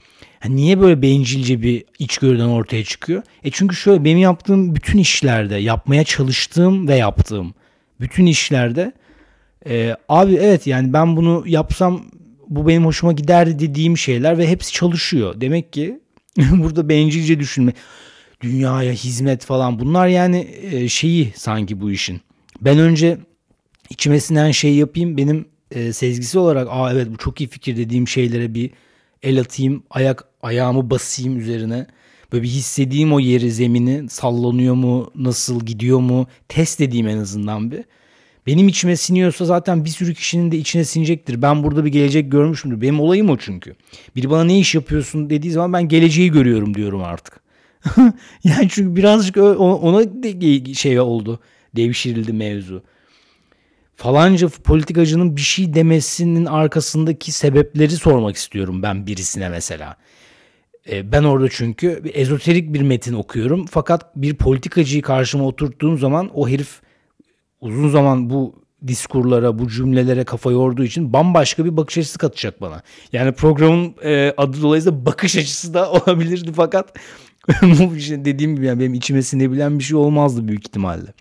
Yani 0.44 0.56
niye 0.56 0.82
böyle 0.82 1.02
bencilce 1.02 1.62
bir 1.62 1.86
içgörüden 2.00 2.48
ortaya 2.48 2.84
çıkıyor? 2.84 3.24
E 3.44 3.52
çünkü 3.52 3.76
şöyle 3.76 4.06
benim 4.06 4.18
yaptığım 4.18 4.76
bütün 4.76 5.00
işlerde, 5.00 5.56
yapmaya 5.56 6.04
çalıştığım 6.04 6.88
ve 6.88 6.96
yaptığım 6.96 7.54
bütün 8.00 8.26
işlerde 8.26 8.94
e, 9.68 9.96
abi 10.10 10.36
evet 10.36 10.68
yani 10.68 10.94
ben 10.94 11.18
bunu 11.18 11.44
yapsam 11.48 12.06
bu 12.48 12.68
benim 12.68 12.86
hoşuma 12.86 13.14
giderdi 13.14 13.60
dediğim 13.60 13.98
şeyler 13.98 14.38
ve 14.38 14.48
hepsi 14.48 14.74
çalışıyor. 14.74 15.42
Demek 15.42 15.74
ki 15.74 16.00
burada 16.38 16.90
bencilce 16.90 17.40
düşünme, 17.40 17.74
dünyaya 18.46 18.92
hizmet 18.92 19.46
falan 19.46 19.80
bunlar 19.80 20.08
yani 20.08 20.48
e, 20.62 20.90
şeyi 20.90 21.34
sanki 21.36 21.82
bu 21.82 21.92
işin. 21.92 22.22
Ben 22.62 22.80
önce 22.80 23.18
içime 23.90 24.20
sinen 24.20 24.52
şeyi 24.52 24.78
yapayım 24.78 25.18
benim 25.18 25.46
e, 25.72 25.94
sezgisi 25.94 26.40
olarak 26.40 26.68
aa 26.72 26.94
evet 26.94 27.08
bu 27.14 27.18
çok 27.18 27.42
iyi 27.42 27.50
fikir 27.50 27.78
dediğim 27.78 28.08
şeylere 28.08 28.54
bir 28.54 28.72
el 29.24 29.40
atayım, 29.40 29.84
ayak 29.90 30.26
ayağımı 30.42 30.90
basayım 30.90 31.40
üzerine. 31.40 31.88
Böyle 32.32 32.44
bir 32.44 32.50
hissedeyim 32.50 33.14
o 33.14 33.20
yeri, 33.20 33.52
zemini 33.52 34.10
sallanıyor 34.10 34.76
mu, 34.76 35.12
nasıl 35.16 35.66
gidiyor 35.66 36.00
mu 36.00 36.28
test 36.50 36.82
edeyim 36.82 37.08
en 37.08 37.18
azından 37.18 37.72
bir. 37.72 37.84
Benim 38.48 38.68
içime 38.68 38.96
siniyorsa 38.96 39.46
zaten 39.46 39.86
bir 39.86 39.90
sürü 39.90 40.14
kişinin 40.14 40.52
de 40.52 40.58
içine 40.58 40.86
sinecektir. 40.86 41.42
Ben 41.42 41.64
burada 41.64 41.86
bir 41.86 41.92
gelecek 41.92 42.32
görmüşümdür. 42.32 42.82
Benim 42.82 43.00
olayım 43.00 43.30
o 43.30 43.38
çünkü. 43.38 43.76
Biri 44.16 44.30
bana 44.30 44.44
ne 44.44 44.60
iş 44.60 44.76
yapıyorsun 44.76 45.30
dediği 45.30 45.52
zaman 45.52 45.74
ben 45.74 45.88
geleceği 45.88 46.32
görüyorum 46.32 46.74
diyorum 46.74 47.04
artık. 47.04 47.45
yani 48.44 48.70
çünkü 48.70 48.96
birazcık 48.96 49.38
ona 49.38 50.04
şey 50.74 51.00
oldu. 51.00 51.40
Devşirildi 51.76 52.34
mevzu. 52.34 52.84
Falanca 53.96 54.48
politikacının 54.48 55.36
bir 55.36 55.42
şey 55.42 55.74
demesinin 55.74 56.46
arkasındaki 56.46 57.32
sebepleri 57.32 57.92
sormak 57.92 58.36
istiyorum 58.36 58.84
ben 58.84 59.08
birisine 59.08 59.50
mesela. 59.50 59.98
E, 60.90 61.12
ben 61.12 61.24
orada 61.24 61.50
çünkü 61.50 62.02
ezoterik 62.14 62.74
bir 62.74 62.82
metin 62.82 63.14
okuyorum. 63.14 63.66
Fakat 63.66 64.16
bir 64.16 64.36
politikacıyı 64.36 65.02
karşıma 65.02 65.46
oturttuğum 65.46 65.98
zaman 65.98 66.32
o 66.34 66.50
herif 66.50 66.82
uzun 67.62 67.90
zaman 67.90 68.30
bu 68.30 68.66
diskurlara, 68.88 69.60
bu 69.60 69.68
cümlelere 69.68 70.24
kafa 70.24 70.52
yorduğu 70.52 70.84
için 70.84 71.14
bambaşka 71.14 71.66
bir 71.66 71.78
bakış 71.78 71.98
açısı 71.98 72.18
katacak 72.18 72.62
bana. 72.62 72.84
Yani 73.14 73.32
programın 73.32 73.96
e, 74.04 74.34
adı 74.38 74.62
dolayısıyla 74.62 75.06
bakış 75.06 75.36
açısı 75.36 75.74
da 75.74 75.92
olabilirdi 75.92 76.52
fakat 76.56 76.94
dediğim 78.26 78.56
gibi 78.56 78.66
yani 78.66 78.80
benim 78.80 78.94
içime 78.94 79.22
sinebilen 79.22 79.80
bir 79.80 79.84
şey 79.84 79.98
olmazdı 79.98 80.48
büyük 80.48 80.68
ihtimalle. 80.68 81.14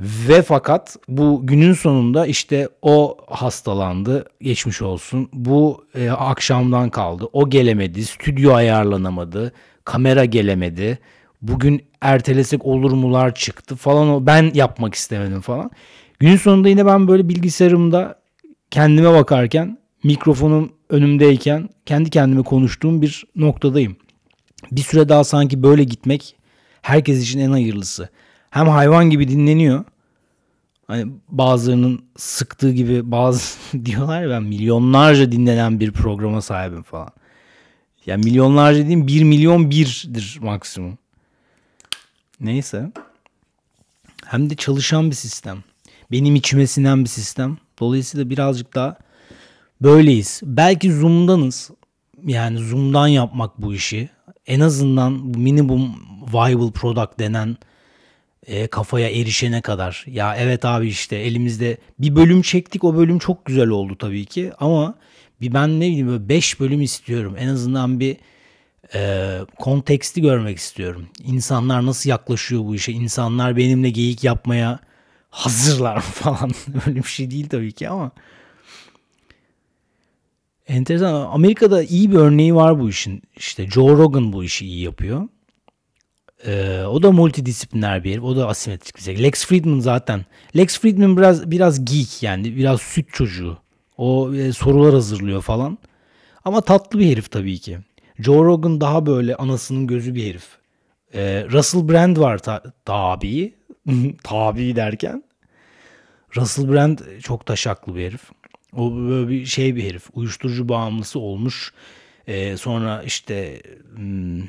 Ve 0.00 0.42
fakat 0.42 0.96
bu 1.08 1.40
günün 1.44 1.72
sonunda 1.72 2.26
işte 2.26 2.68
o 2.82 3.16
hastalandı, 3.26 4.24
geçmiş 4.40 4.82
olsun. 4.82 5.28
Bu 5.32 5.84
e, 5.94 6.10
akşamdan 6.10 6.90
kaldı. 6.90 7.28
O 7.32 7.50
gelemedi, 7.50 8.04
stüdyo 8.04 8.52
ayarlanamadı, 8.52 9.52
kamera 9.84 10.24
gelemedi 10.24 10.98
bugün 11.42 11.82
ertelesek 12.00 12.66
olur 12.66 12.92
mular 12.92 13.34
çıktı 13.34 13.76
falan 13.76 14.26
ben 14.26 14.50
yapmak 14.54 14.94
istemedim 14.94 15.40
falan. 15.40 15.70
Günün 16.18 16.36
sonunda 16.36 16.68
yine 16.68 16.86
ben 16.86 17.08
böyle 17.08 17.28
bilgisayarımda 17.28 18.20
kendime 18.70 19.12
bakarken 19.12 19.78
mikrofonum 20.04 20.72
önümdeyken 20.90 21.68
kendi 21.86 22.10
kendime 22.10 22.42
konuştuğum 22.42 23.02
bir 23.02 23.24
noktadayım. 23.36 23.96
Bir 24.72 24.80
süre 24.80 25.08
daha 25.08 25.24
sanki 25.24 25.62
böyle 25.62 25.84
gitmek 25.84 26.36
herkes 26.82 27.22
için 27.22 27.38
en 27.38 27.50
hayırlısı. 27.50 28.08
Hem 28.50 28.68
hayvan 28.68 29.10
gibi 29.10 29.28
dinleniyor. 29.28 29.84
Hani 30.86 31.12
bazılarının 31.28 32.04
sıktığı 32.16 32.72
gibi 32.72 33.10
bazı 33.10 33.56
diyorlar 33.84 34.22
ya 34.22 34.30
ben 34.30 34.42
milyonlarca 34.42 35.32
dinlenen 35.32 35.80
bir 35.80 35.92
programa 35.92 36.42
sahibim 36.42 36.82
falan. 36.82 37.10
Yani 38.06 38.24
milyonlarca 38.24 38.78
dediğim 38.78 39.06
1 39.06 39.22
milyon 39.22 39.70
birdir 39.70 40.38
maksimum. 40.42 40.98
Neyse. 42.40 42.92
Hem 44.24 44.50
de 44.50 44.56
çalışan 44.56 45.10
bir 45.10 45.16
sistem. 45.16 45.64
Benim 46.12 46.34
içime 46.36 46.66
sinen 46.66 47.04
bir 47.04 47.08
sistem. 47.08 47.58
Dolayısıyla 47.80 48.30
birazcık 48.30 48.74
daha 48.74 48.96
böyleyiz. 49.80 50.40
Belki 50.44 50.92
Zoom'danız. 50.92 51.70
Yani 52.26 52.58
Zoom'dan 52.58 53.06
yapmak 53.08 53.62
bu 53.62 53.74
işi. 53.74 54.10
En 54.46 54.60
azından 54.60 55.34
bu 55.34 55.38
minimum 55.38 55.94
viable 56.32 56.70
product 56.70 57.18
denen 57.18 57.56
e, 58.46 58.66
kafaya 58.66 59.08
erişene 59.10 59.60
kadar. 59.60 60.04
Ya 60.06 60.36
evet 60.36 60.64
abi 60.64 60.88
işte 60.88 61.16
elimizde 61.16 61.78
bir 61.98 62.16
bölüm 62.16 62.42
çektik. 62.42 62.84
O 62.84 62.96
bölüm 62.96 63.18
çok 63.18 63.44
güzel 63.44 63.68
oldu 63.68 63.98
tabii 63.98 64.24
ki. 64.24 64.52
Ama 64.58 64.94
bir 65.40 65.54
ben 65.54 65.80
ne 65.80 65.86
bileyim 65.86 66.08
böyle 66.08 66.28
5 66.28 66.60
bölüm 66.60 66.82
istiyorum. 66.82 67.36
En 67.38 67.48
azından 67.48 68.00
bir 68.00 68.16
e, 68.94 69.38
konteksti 69.58 70.22
görmek 70.22 70.58
istiyorum. 70.58 71.08
İnsanlar 71.24 71.86
nasıl 71.86 72.10
yaklaşıyor 72.10 72.64
bu 72.64 72.74
işe? 72.74 72.92
İnsanlar 72.92 73.56
benimle 73.56 73.90
geyik 73.90 74.24
yapmaya 74.24 74.78
hazırlar 75.30 76.00
falan. 76.00 76.50
Öyle 76.86 76.98
bir 76.98 77.08
şey 77.08 77.30
değil 77.30 77.48
tabii 77.48 77.72
ki 77.72 77.88
ama. 77.88 78.10
Enteresan. 80.66 81.14
Amerika'da 81.14 81.82
iyi 81.82 82.10
bir 82.10 82.16
örneği 82.16 82.54
var 82.54 82.80
bu 82.80 82.88
işin. 82.88 83.22
İşte 83.36 83.66
Joe 83.70 83.96
Rogan 83.96 84.32
bu 84.32 84.44
işi 84.44 84.66
iyi 84.66 84.82
yapıyor. 84.82 85.28
Ee, 86.46 86.82
o 86.88 87.02
da 87.02 87.12
multidisipliner 87.12 88.04
bir 88.04 88.10
herif. 88.12 88.22
O 88.22 88.36
da 88.36 88.48
asimetrik 88.48 88.96
bir 88.96 89.02
şey. 89.02 89.22
Lex 89.22 89.46
Friedman 89.46 89.78
zaten. 89.80 90.24
Lex 90.56 90.78
Friedman 90.80 91.16
biraz 91.16 91.50
biraz 91.50 91.84
geek 91.84 92.22
yani. 92.22 92.56
Biraz 92.56 92.80
süt 92.80 93.12
çocuğu. 93.12 93.58
O 93.96 94.34
e, 94.34 94.52
sorular 94.52 94.94
hazırlıyor 94.94 95.42
falan. 95.42 95.78
Ama 96.44 96.60
tatlı 96.60 96.98
bir 96.98 97.10
herif 97.12 97.30
tabii 97.30 97.58
ki. 97.58 97.78
Joe 98.18 98.44
Rogan 98.44 98.80
daha 98.80 99.06
böyle 99.06 99.36
anasının 99.36 99.86
gözü 99.86 100.14
bir 100.14 100.26
herif. 100.30 100.46
Ee, 101.14 101.46
Russell 101.52 101.88
Brand 101.88 102.16
var 102.16 102.38
ta- 102.38 102.62
tabi. 102.84 103.54
tabi 104.24 104.76
derken. 104.76 105.24
Russell 106.36 106.72
Brand 106.72 106.98
çok 107.22 107.46
taşaklı 107.46 107.96
bir 107.96 108.04
herif. 108.06 108.30
O 108.76 108.96
böyle 108.96 109.28
bir 109.28 109.46
şey 109.46 109.76
bir 109.76 109.84
herif. 109.84 110.02
Uyuşturucu 110.14 110.68
bağımlısı 110.68 111.18
olmuş. 111.18 111.72
Ee, 112.26 112.56
sonra 112.56 113.02
işte 113.02 113.62
hmm, 113.96 114.42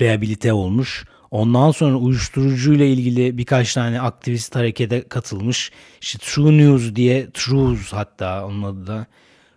rehabilite 0.00 0.52
olmuş. 0.52 1.04
Ondan 1.30 1.70
sonra 1.70 1.96
uyuşturucuyla 1.96 2.84
ilgili 2.84 3.38
birkaç 3.38 3.74
tane 3.74 4.00
aktivist 4.00 4.56
harekete 4.56 5.08
katılmış. 5.08 5.72
İşte 6.00 6.18
True 6.22 6.58
News 6.58 6.94
diye, 6.94 7.30
Trues 7.30 7.92
hatta 7.92 8.46
onun 8.46 8.62
adı 8.62 8.86
da. 8.86 9.06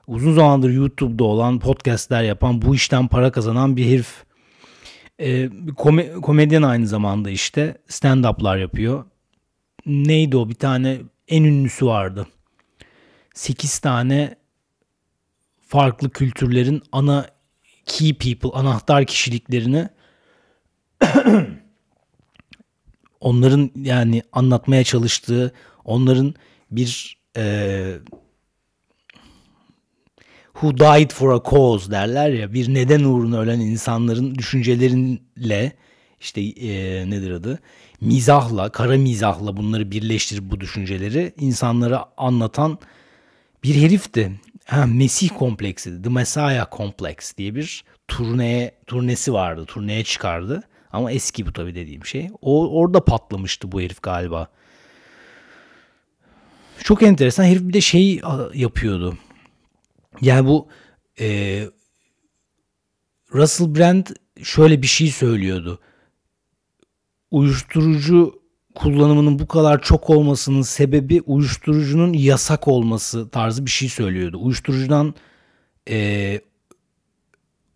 Uzun 0.07 0.33
zamandır 0.33 0.69
YouTube'da 0.69 1.23
olan 1.23 1.59
podcastler 1.59 2.23
yapan, 2.23 2.61
bu 2.61 2.75
işten 2.75 3.07
para 3.07 3.31
kazanan 3.31 3.77
bir 3.77 3.85
herif. 3.85 4.23
Ee, 5.19 5.49
kome- 5.77 6.21
komedyen 6.21 6.61
aynı 6.61 6.87
zamanda 6.87 7.29
işte 7.29 7.77
stand-up'lar 7.87 8.59
yapıyor. 8.59 9.05
Neydi 9.85 10.37
o 10.37 10.49
bir 10.49 10.55
tane 10.55 10.97
en 11.27 11.43
ünlüsü 11.43 11.85
vardı. 11.85 12.27
8 13.33 13.79
tane 13.79 14.35
farklı 15.67 16.09
kültürlerin 16.09 16.83
ana 16.91 17.29
key 17.85 18.13
people, 18.13 18.49
anahtar 18.49 19.05
kişiliklerini 19.05 19.89
onların 23.19 23.71
yani 23.75 24.23
anlatmaya 24.31 24.83
çalıştığı, 24.83 25.53
onların 25.85 26.33
bir 26.71 27.19
e, 27.37 27.93
who 30.53 30.77
died 30.77 31.11
for 31.11 31.31
a 31.31 31.41
cause 31.49 31.91
derler 31.91 32.29
ya 32.29 32.53
bir 32.53 32.73
neden 32.73 33.03
uğruna 33.03 33.39
ölen 33.39 33.59
insanların 33.59 34.35
düşünceleriyle 34.35 35.71
işte 36.19 36.41
e, 36.41 37.09
nedir 37.09 37.31
adı? 37.31 37.59
Mizahla 38.01 38.69
kara 38.69 38.97
mizahla 38.97 39.57
bunları 39.57 39.91
birleştirip 39.91 40.43
bu 40.43 40.59
düşünceleri 40.59 41.33
insanlara 41.37 42.05
anlatan 42.17 42.79
bir 43.63 43.75
herifti. 43.75 44.39
Ha, 44.65 44.85
Mesih 44.85 45.29
kompleksi, 45.29 46.01
The 46.01 46.09
Messiah 46.09 46.65
Complex 46.77 47.37
diye 47.37 47.55
bir 47.55 47.83
turneye 48.07 48.71
turnesi 48.87 49.33
vardı. 49.33 49.65
Turneye 49.65 50.03
çıkardı. 50.03 50.63
Ama 50.91 51.11
eski 51.11 51.45
bu 51.45 51.53
tabii 51.53 51.75
dediğim 51.75 52.05
şey. 52.05 52.29
O 52.41 52.79
orada 52.79 53.05
patlamıştı 53.05 53.71
bu 53.71 53.81
herif 53.81 54.01
galiba. 54.01 54.47
Çok 56.83 57.03
enteresan. 57.03 57.43
Herif 57.43 57.61
bir 57.61 57.73
de 57.73 57.81
şey 57.81 58.21
yapıyordu. 58.53 59.17
Yani 60.21 60.47
bu 60.47 60.67
e, 61.19 61.67
Russell 63.33 63.75
Brand 63.75 64.07
şöyle 64.43 64.81
bir 64.81 64.87
şey 64.87 65.07
söylüyordu. 65.07 65.79
Uyuşturucu 67.31 68.38
kullanımının 68.79 69.39
bu 69.39 69.47
kadar 69.47 69.81
çok 69.81 70.09
olmasının 70.09 70.61
sebebi 70.61 71.21
uyuşturucunun 71.21 72.13
yasak 72.13 72.67
olması 72.67 73.29
tarzı 73.29 73.65
bir 73.65 73.71
şey 73.71 73.89
söylüyordu. 73.89 74.37
Uyuşturucudan 74.41 75.13
e, 75.89 76.39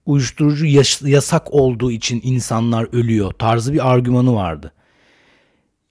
uyuşturucu 0.05 0.65
yas- 0.65 1.01
yasak 1.01 1.53
olduğu 1.53 1.91
için 1.91 2.21
insanlar 2.23 2.87
ölüyor 2.93 3.31
tarzı 3.31 3.73
bir 3.73 3.91
argümanı 3.91 4.35
vardı. 4.35 4.71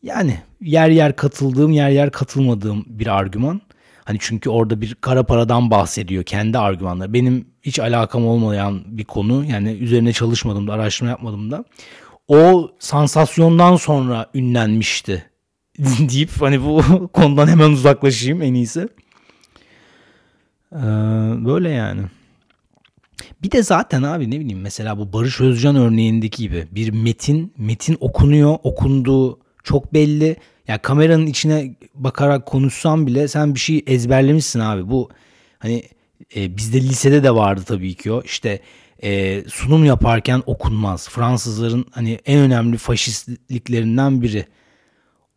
Yani 0.03 0.39
yer 0.61 0.89
yer 0.89 1.17
katıldığım 1.17 1.73
yer 1.73 1.91
yer 1.91 2.11
katılmadığım 2.11 2.85
bir 2.87 3.07
argüman. 3.07 3.61
Hani 4.05 4.19
çünkü 4.21 4.51
orada 4.51 4.81
bir 4.81 4.95
kara 4.95 5.23
paradan 5.23 5.71
bahsediyor 5.71 6.25
kendi 6.25 6.59
argümanları. 6.59 7.13
Benim 7.13 7.47
hiç 7.63 7.79
alakam 7.79 8.27
olmayan 8.27 8.83
bir 8.87 9.05
konu. 9.05 9.45
Yani 9.45 9.71
üzerine 9.73 10.13
çalışmadım 10.13 10.67
da 10.69 10.73
araştırma 10.73 11.11
yapmadım 11.11 11.51
da. 11.51 11.65
O 12.29 12.71
sansasyondan 12.79 13.77
sonra 13.77 14.31
ünlenmişti 14.35 15.31
deyip 15.79 16.31
hani 16.41 16.63
bu 16.63 16.83
konudan 17.13 17.49
hemen 17.49 17.71
uzaklaşayım 17.71 18.43
en 18.43 18.55
iyisi. 18.55 18.89
Ee, 20.73 20.79
böyle 21.45 21.71
yani. 21.71 22.03
Bir 23.43 23.51
de 23.51 23.63
zaten 23.63 24.03
abi 24.03 24.31
ne 24.31 24.41
bileyim 24.41 24.61
mesela 24.61 24.99
bu 24.99 25.13
Barış 25.13 25.41
Özcan 25.41 25.77
örneğindeki 25.77 26.43
gibi 26.43 26.69
bir 26.71 26.93
metin 26.93 27.53
metin 27.59 27.97
okunuyor 28.01 28.59
okunduğu 28.63 29.39
çok 29.63 29.95
belli. 29.95 30.25
Ya 30.25 30.37
yani 30.67 30.79
kameranın 30.83 31.27
içine 31.27 31.77
bakarak 31.95 32.47
konuşsam 32.47 33.07
bile 33.07 33.29
sen 33.29 33.55
bir 33.55 33.61
şey 33.61 33.85
ezberlemişsin 33.87 34.61
abi. 34.61 34.91
Bu 34.91 35.11
hani 35.59 35.83
e, 36.37 36.57
bizde 36.57 36.81
lisede 36.81 37.23
de 37.23 37.35
vardı 37.35 37.63
tabii 37.67 37.95
ki 37.95 38.13
o. 38.13 38.23
İşte 38.23 38.61
e, 39.03 39.43
sunum 39.49 39.85
yaparken 39.85 40.43
okunmaz. 40.47 41.09
Fransızların 41.09 41.87
hani 41.91 42.19
en 42.27 42.39
önemli 42.39 42.77
faşistliklerinden 42.77 44.23
biri. 44.23 44.47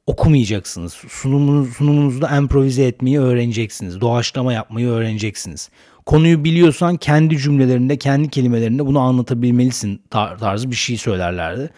Okumayacaksınız. 0.07 0.93
Sunumunuz, 0.93 1.73
sunumunuzda 1.73 2.37
improvize 2.37 2.83
etmeyi 2.83 3.19
öğreneceksiniz. 3.19 4.01
Doğaçlama 4.01 4.53
yapmayı 4.53 4.87
öğreneceksiniz. 4.87 5.69
Konuyu 6.05 6.43
biliyorsan 6.43 6.97
kendi 6.97 7.37
cümlelerinde, 7.37 7.97
kendi 7.97 8.29
kelimelerinde 8.29 8.85
bunu 8.85 8.99
anlatabilmelisin 8.99 10.01
tar- 10.11 10.37
tarzı 10.37 10.71
bir 10.71 10.75
şey 10.75 10.97
söylerlerdi. 10.97 11.69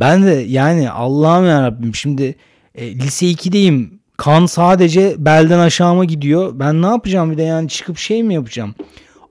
Ben 0.00 0.22
de 0.26 0.30
yani 0.30 0.90
Allah'ım 0.90 1.46
yarabbim 1.46 1.94
şimdi 1.94 2.34
e, 2.74 2.94
lise 2.94 3.26
2'deyim. 3.26 3.90
Kan 4.16 4.46
sadece 4.46 5.14
belden 5.18 5.58
aşağıma 5.58 6.04
gidiyor. 6.04 6.58
Ben 6.58 6.82
ne 6.82 6.86
yapacağım 6.86 7.32
bir 7.32 7.38
de 7.38 7.42
yani 7.42 7.68
çıkıp 7.68 7.98
şey 7.98 8.22
mi 8.22 8.34
yapacağım? 8.34 8.74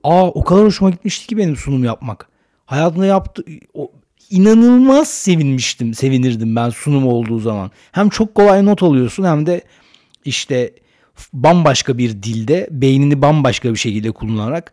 Aa 0.04 0.28
o 0.28 0.44
kadar 0.44 0.64
hoşuma 0.64 0.90
gitmişti 0.90 1.26
ki 1.26 1.36
benim 1.36 1.56
sunum 1.56 1.84
yapmak. 1.84 2.28
Hayatımda 2.66 3.06
yaptı 3.06 3.44
o, 3.74 3.90
inanılmaz 4.30 5.08
sevinmiştim, 5.08 5.94
sevinirdim 5.94 6.56
ben 6.56 6.70
sunum 6.70 7.06
olduğu 7.06 7.38
zaman. 7.38 7.70
Hem 7.92 8.08
çok 8.08 8.34
kolay 8.34 8.64
not 8.64 8.82
alıyorsun 8.82 9.24
hem 9.24 9.46
de 9.46 9.62
işte 10.24 10.74
bambaşka 11.32 11.98
bir 11.98 12.22
dilde 12.22 12.68
beynini 12.70 13.22
bambaşka 13.22 13.72
bir 13.72 13.78
şekilde 13.78 14.10
kullanarak 14.10 14.72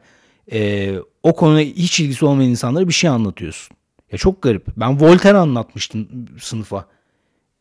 e, 0.51 0.91
o 1.23 1.35
konuya 1.35 1.65
hiç 1.65 1.99
ilgisi 1.99 2.25
olmayan 2.25 2.49
insanlara 2.49 2.87
bir 2.87 2.93
şey 2.93 3.09
anlatıyorsun. 3.09 3.77
Ya 4.11 4.17
çok 4.17 4.41
garip. 4.41 4.67
Ben 4.77 5.01
Voltaire 5.01 5.37
anlatmıştım 5.37 6.07
sınıfa. 6.39 6.85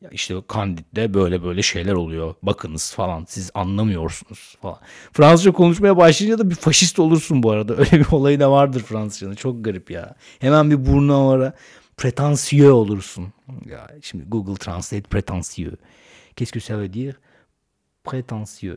Ya 0.01 0.11
işte 0.11 0.35
Candid'de 0.55 1.15
böyle 1.15 1.43
böyle 1.43 1.63
şeyler 1.63 1.93
oluyor. 1.93 2.35
Bakınız 2.43 2.93
falan. 2.93 3.25
Siz 3.29 3.51
anlamıyorsunuz 3.55 4.57
falan. 4.63 4.79
Fransızca 5.13 5.53
konuşmaya 5.53 5.97
başlayınca 5.97 6.39
da 6.39 6.51
bir 6.51 6.55
faşist 6.55 6.99
olursun 6.99 7.43
bu 7.43 7.51
arada. 7.51 7.75
Öyle 7.77 7.93
bir 7.93 8.07
olayı 8.13 8.41
da 8.41 8.51
vardır 8.51 8.83
Fransızcanın. 8.83 9.35
Çok 9.35 9.65
garip 9.65 9.91
ya. 9.91 10.15
Hemen 10.39 10.71
bir 10.71 10.87
burnu 10.87 11.15
havara 11.15 11.53
prétentieux 11.97 12.71
olursun. 12.71 13.33
Ya 13.67 13.91
şimdi 14.03 14.25
Google 14.29 14.55
Translate 14.55 15.09
prétentieux. 15.09 15.77
Qu'est-ce 16.37 16.53
que 16.53 16.61
ça 16.61 16.79
veut 16.79 16.93
dire? 16.93 17.15
Prétentieux. 18.05 18.77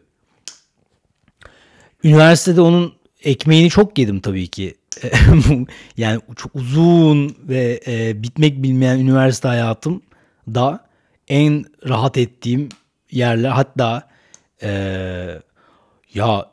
Üniversitede 2.04 2.62
onun 2.62 2.94
ekmeğini 3.24 3.70
çok 3.70 3.98
yedim 3.98 4.20
tabii 4.20 4.48
ki. 4.48 4.76
yani 5.98 6.22
çok 6.36 6.56
uzun 6.56 7.36
ve 7.40 7.82
e, 7.88 8.24
bitmek 8.24 8.64
bilmeyen 8.64 9.00
üniversite 9.00 9.48
hayatım 9.48 10.02
da 10.48 10.93
en 11.28 11.66
rahat 11.88 12.18
ettiğim 12.18 12.70
yerler 13.12 13.50
hatta 13.50 14.08
e, 14.64 14.70
ya 16.14 16.52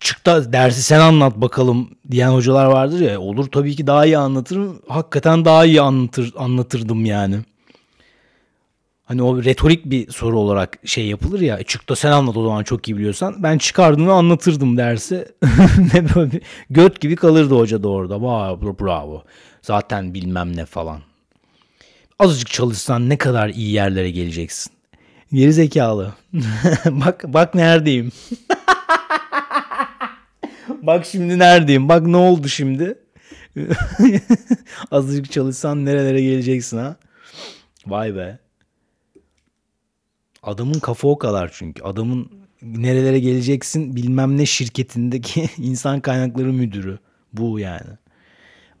çık 0.00 0.26
dersi 0.26 0.82
sen 0.82 1.00
anlat 1.00 1.36
bakalım 1.36 1.90
diyen 2.10 2.30
hocalar 2.30 2.66
vardır 2.66 3.00
ya 3.00 3.20
olur 3.20 3.50
tabii 3.50 3.76
ki 3.76 3.86
daha 3.86 4.06
iyi 4.06 4.18
anlatırım 4.18 4.82
hakikaten 4.88 5.44
daha 5.44 5.64
iyi 5.64 5.80
anlatır 5.80 6.32
anlatırdım 6.36 7.04
yani. 7.04 7.36
Hani 9.04 9.22
o 9.22 9.44
retorik 9.44 9.84
bir 9.84 10.10
soru 10.10 10.38
olarak 10.38 10.78
şey 10.84 11.06
yapılır 11.06 11.40
ya. 11.40 11.58
Da 11.88 11.96
sen 11.96 12.12
anlat 12.12 12.36
o 12.36 12.42
zaman 12.42 12.64
çok 12.64 12.88
iyi 12.88 12.96
biliyorsan. 12.96 13.42
Ben 13.42 13.58
çıkardım 13.58 14.06
ve 14.06 14.12
anlatırdım 14.12 14.76
dersi. 14.76 15.28
ne 15.94 16.14
böyle 16.14 16.40
göt 16.70 17.00
gibi 17.00 17.16
kalırdı 17.16 17.54
hoca 17.54 17.82
da 17.82 17.88
orada. 17.88 18.22
Vay 18.22 18.60
bravo. 18.60 19.24
Zaten 19.62 20.14
bilmem 20.14 20.56
ne 20.56 20.64
falan. 20.64 21.00
Azıcık 22.20 22.50
çalışsan 22.50 23.08
ne 23.08 23.18
kadar 23.18 23.48
iyi 23.48 23.72
yerlere 23.72 24.10
geleceksin. 24.10 24.72
Geri 25.32 25.52
zekalı. 25.52 26.14
bak 26.86 27.24
bak 27.28 27.54
neredeyim. 27.54 28.12
bak 30.68 31.06
şimdi 31.06 31.38
neredeyim. 31.38 31.88
Bak 31.88 32.06
ne 32.06 32.16
oldu 32.16 32.48
şimdi. 32.48 32.98
Azıcık 34.90 35.32
çalışsan 35.32 35.84
nerelere 35.84 36.22
geleceksin 36.22 36.78
ha. 36.78 36.96
Vay 37.86 38.14
be. 38.14 38.38
Adamın 40.42 40.78
kafa 40.80 41.08
o 41.08 41.18
kadar 41.18 41.50
çünkü. 41.54 41.82
Adamın 41.82 42.30
nerelere 42.62 43.20
geleceksin 43.20 43.96
bilmem 43.96 44.36
ne 44.36 44.46
şirketindeki 44.46 45.48
insan 45.58 46.00
kaynakları 46.00 46.52
müdürü. 46.52 46.98
Bu 47.32 47.58
yani. 47.58 47.90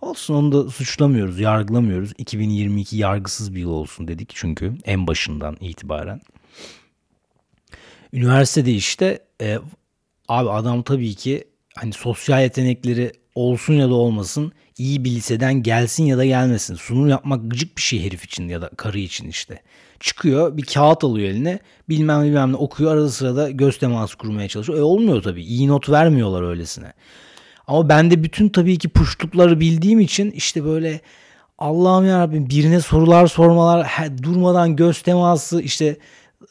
Olsun 0.00 0.34
onu 0.34 0.52
da 0.52 0.70
suçlamıyoruz, 0.70 1.40
yargılamıyoruz. 1.40 2.12
2022 2.18 2.96
yargısız 2.96 3.54
bir 3.54 3.60
yıl 3.60 3.70
olsun 3.70 4.08
dedik 4.08 4.32
çünkü 4.34 4.74
en 4.84 5.06
başından 5.06 5.56
itibaren. 5.60 6.20
Üniversitede 8.12 8.72
işte 8.72 9.18
e, 9.40 9.58
abi 10.28 10.50
adam 10.50 10.82
tabii 10.82 11.14
ki 11.14 11.44
hani 11.76 11.92
sosyal 11.92 12.42
yetenekleri 12.42 13.12
olsun 13.34 13.74
ya 13.74 13.88
da 13.88 13.94
olmasın 13.94 14.52
iyi 14.78 15.04
bir 15.04 15.10
liseden 15.10 15.54
gelsin 15.62 16.04
ya 16.04 16.18
da 16.18 16.24
gelmesin. 16.24 16.74
Sunum 16.74 17.08
yapmak 17.08 17.50
gıcık 17.50 17.76
bir 17.76 17.82
şey 17.82 18.04
herif 18.04 18.24
için 18.24 18.48
ya 18.48 18.62
da 18.62 18.68
karı 18.68 18.98
için 18.98 19.28
işte. 19.28 19.62
Çıkıyor 20.00 20.56
bir 20.56 20.62
kağıt 20.62 21.04
alıyor 21.04 21.28
eline 21.28 21.58
bilmem 21.88 22.22
bilmem 22.22 22.52
ne 22.52 22.56
okuyor 22.56 22.92
arada 22.92 23.08
sırada 23.08 23.50
göz 23.50 23.78
teması 23.78 24.16
kurmaya 24.16 24.48
çalışıyor. 24.48 24.78
E 24.78 24.82
olmuyor 24.82 25.22
tabii 25.22 25.42
iyi 25.42 25.68
not 25.68 25.88
vermiyorlar 25.88 26.42
öylesine. 26.42 26.92
Ama 27.70 27.88
ben 27.88 28.10
de 28.10 28.22
bütün 28.22 28.48
tabii 28.48 28.78
ki 28.78 28.88
puşlukları 28.88 29.60
bildiğim 29.60 30.00
için 30.00 30.30
işte 30.30 30.64
böyle 30.64 31.00
Allah'ım 31.58 32.06
ya 32.06 32.32
birine 32.32 32.80
sorular 32.80 33.26
sormalar 33.26 33.86
durmadan 34.22 34.76
göz 34.76 35.02
teması 35.02 35.62
işte 35.62 35.96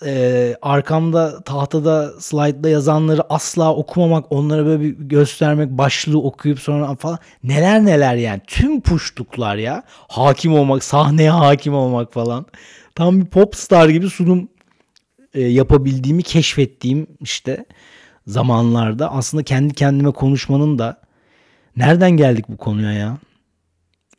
e, 0.06 0.56
arkamda 0.62 1.44
tahtada 1.44 2.12
slaytta 2.20 2.70
yazanları 2.70 3.34
asla 3.34 3.76
okumamak 3.76 4.26
onlara 4.30 4.66
böyle 4.66 4.84
bir 4.84 4.90
göstermek 4.90 5.70
başlığı 5.70 6.22
okuyup 6.22 6.60
sonra 6.60 6.96
falan 6.96 7.20
neler 7.44 7.86
neler 7.86 8.16
yani. 8.16 8.42
Tüm 8.48 8.82
puşluklar 8.82 9.56
ya. 9.56 9.84
Hakim 9.88 10.54
olmak 10.54 10.84
sahneye 10.84 11.32
hakim 11.32 11.74
olmak 11.74 12.14
falan. 12.14 12.46
Tam 12.96 13.22
bir 13.22 13.26
pop 13.26 13.56
star 13.56 13.90
gibi 13.90 14.10
sunum 14.10 14.50
e, 15.34 15.42
yapabildiğimi 15.42 16.24
keşfettiğim 16.24 17.08
işte 17.22 17.66
zamanlarda. 18.28 19.12
Aslında 19.12 19.44
kendi 19.44 19.74
kendime 19.74 20.12
konuşmanın 20.12 20.80
da 20.80 21.09
nereden 21.80 22.12
geldik 22.12 22.46
bu 22.50 22.58
konuya 22.58 22.92
ya 22.92 23.18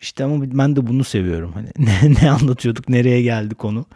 işte 0.00 0.24
ama 0.24 0.44
ben 0.58 0.76
de 0.76 0.86
bunu 0.86 1.04
seviyorum 1.04 1.52
hani 1.52 1.68
ne, 1.78 2.14
ne 2.22 2.30
anlatıyorduk 2.30 2.88
nereye 2.88 3.22
geldi 3.22 3.54
konu 3.54 3.86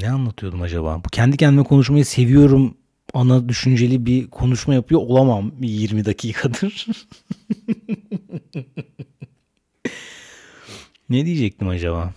ne 0.00 0.10
anlatıyordum 0.10 0.62
acaba? 0.62 1.04
Bu 1.04 1.08
kendi 1.08 1.36
kendime 1.36 1.64
konuşmayı 1.64 2.04
seviyorum 2.04 2.76
ana 3.14 3.48
düşünceli 3.48 4.06
bir 4.06 4.30
konuşma 4.30 4.74
yapıyor 4.74 5.00
olamam 5.00 5.52
20 5.60 6.04
dakikadır. 6.04 6.86
ne 11.10 11.26
diyecektim 11.26 11.68
acaba? 11.68 12.12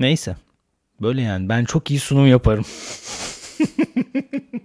Neyse. 0.00 0.36
Böyle 1.02 1.22
yani 1.22 1.48
ben 1.48 1.64
çok 1.64 1.90
iyi 1.90 2.00
sunum 2.00 2.26
yaparım. 2.26 2.64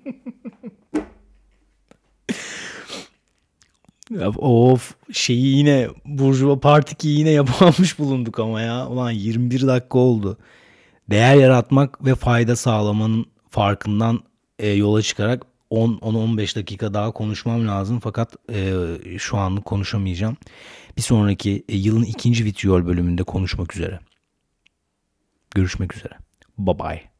Of 4.37 4.95
şeyi 5.11 5.57
yine 5.57 5.87
Burjuva 6.05 6.59
Partiki 6.59 7.07
yine 7.07 7.29
yapamamış 7.29 7.99
bulunduk 7.99 8.39
ama 8.39 8.61
ya. 8.61 8.87
Ulan 8.87 9.11
21 9.11 9.67
dakika 9.67 9.97
oldu. 9.97 10.37
Değer 11.09 11.35
yaratmak 11.35 12.05
ve 12.05 12.15
fayda 12.15 12.55
sağlamanın 12.55 13.25
farkından 13.49 14.19
e, 14.59 14.69
yola 14.69 15.01
çıkarak 15.01 15.43
10-15 15.71 16.55
dakika 16.55 16.93
daha 16.93 17.11
konuşmam 17.11 17.67
lazım. 17.67 17.99
Fakat 17.99 18.35
e, 18.51 18.73
şu 19.19 19.37
anlık 19.37 19.65
konuşamayacağım. 19.65 20.37
Bir 20.97 21.01
sonraki 21.01 21.63
e, 21.69 21.75
yılın 21.77 22.03
ikinci 22.03 22.45
Vitriol 22.45 22.85
bölümünde 22.85 23.23
konuşmak 23.23 23.75
üzere. 23.75 23.99
Görüşmek 25.55 25.95
üzere. 25.95 26.13
Bye 26.57 26.79
bye. 26.79 27.14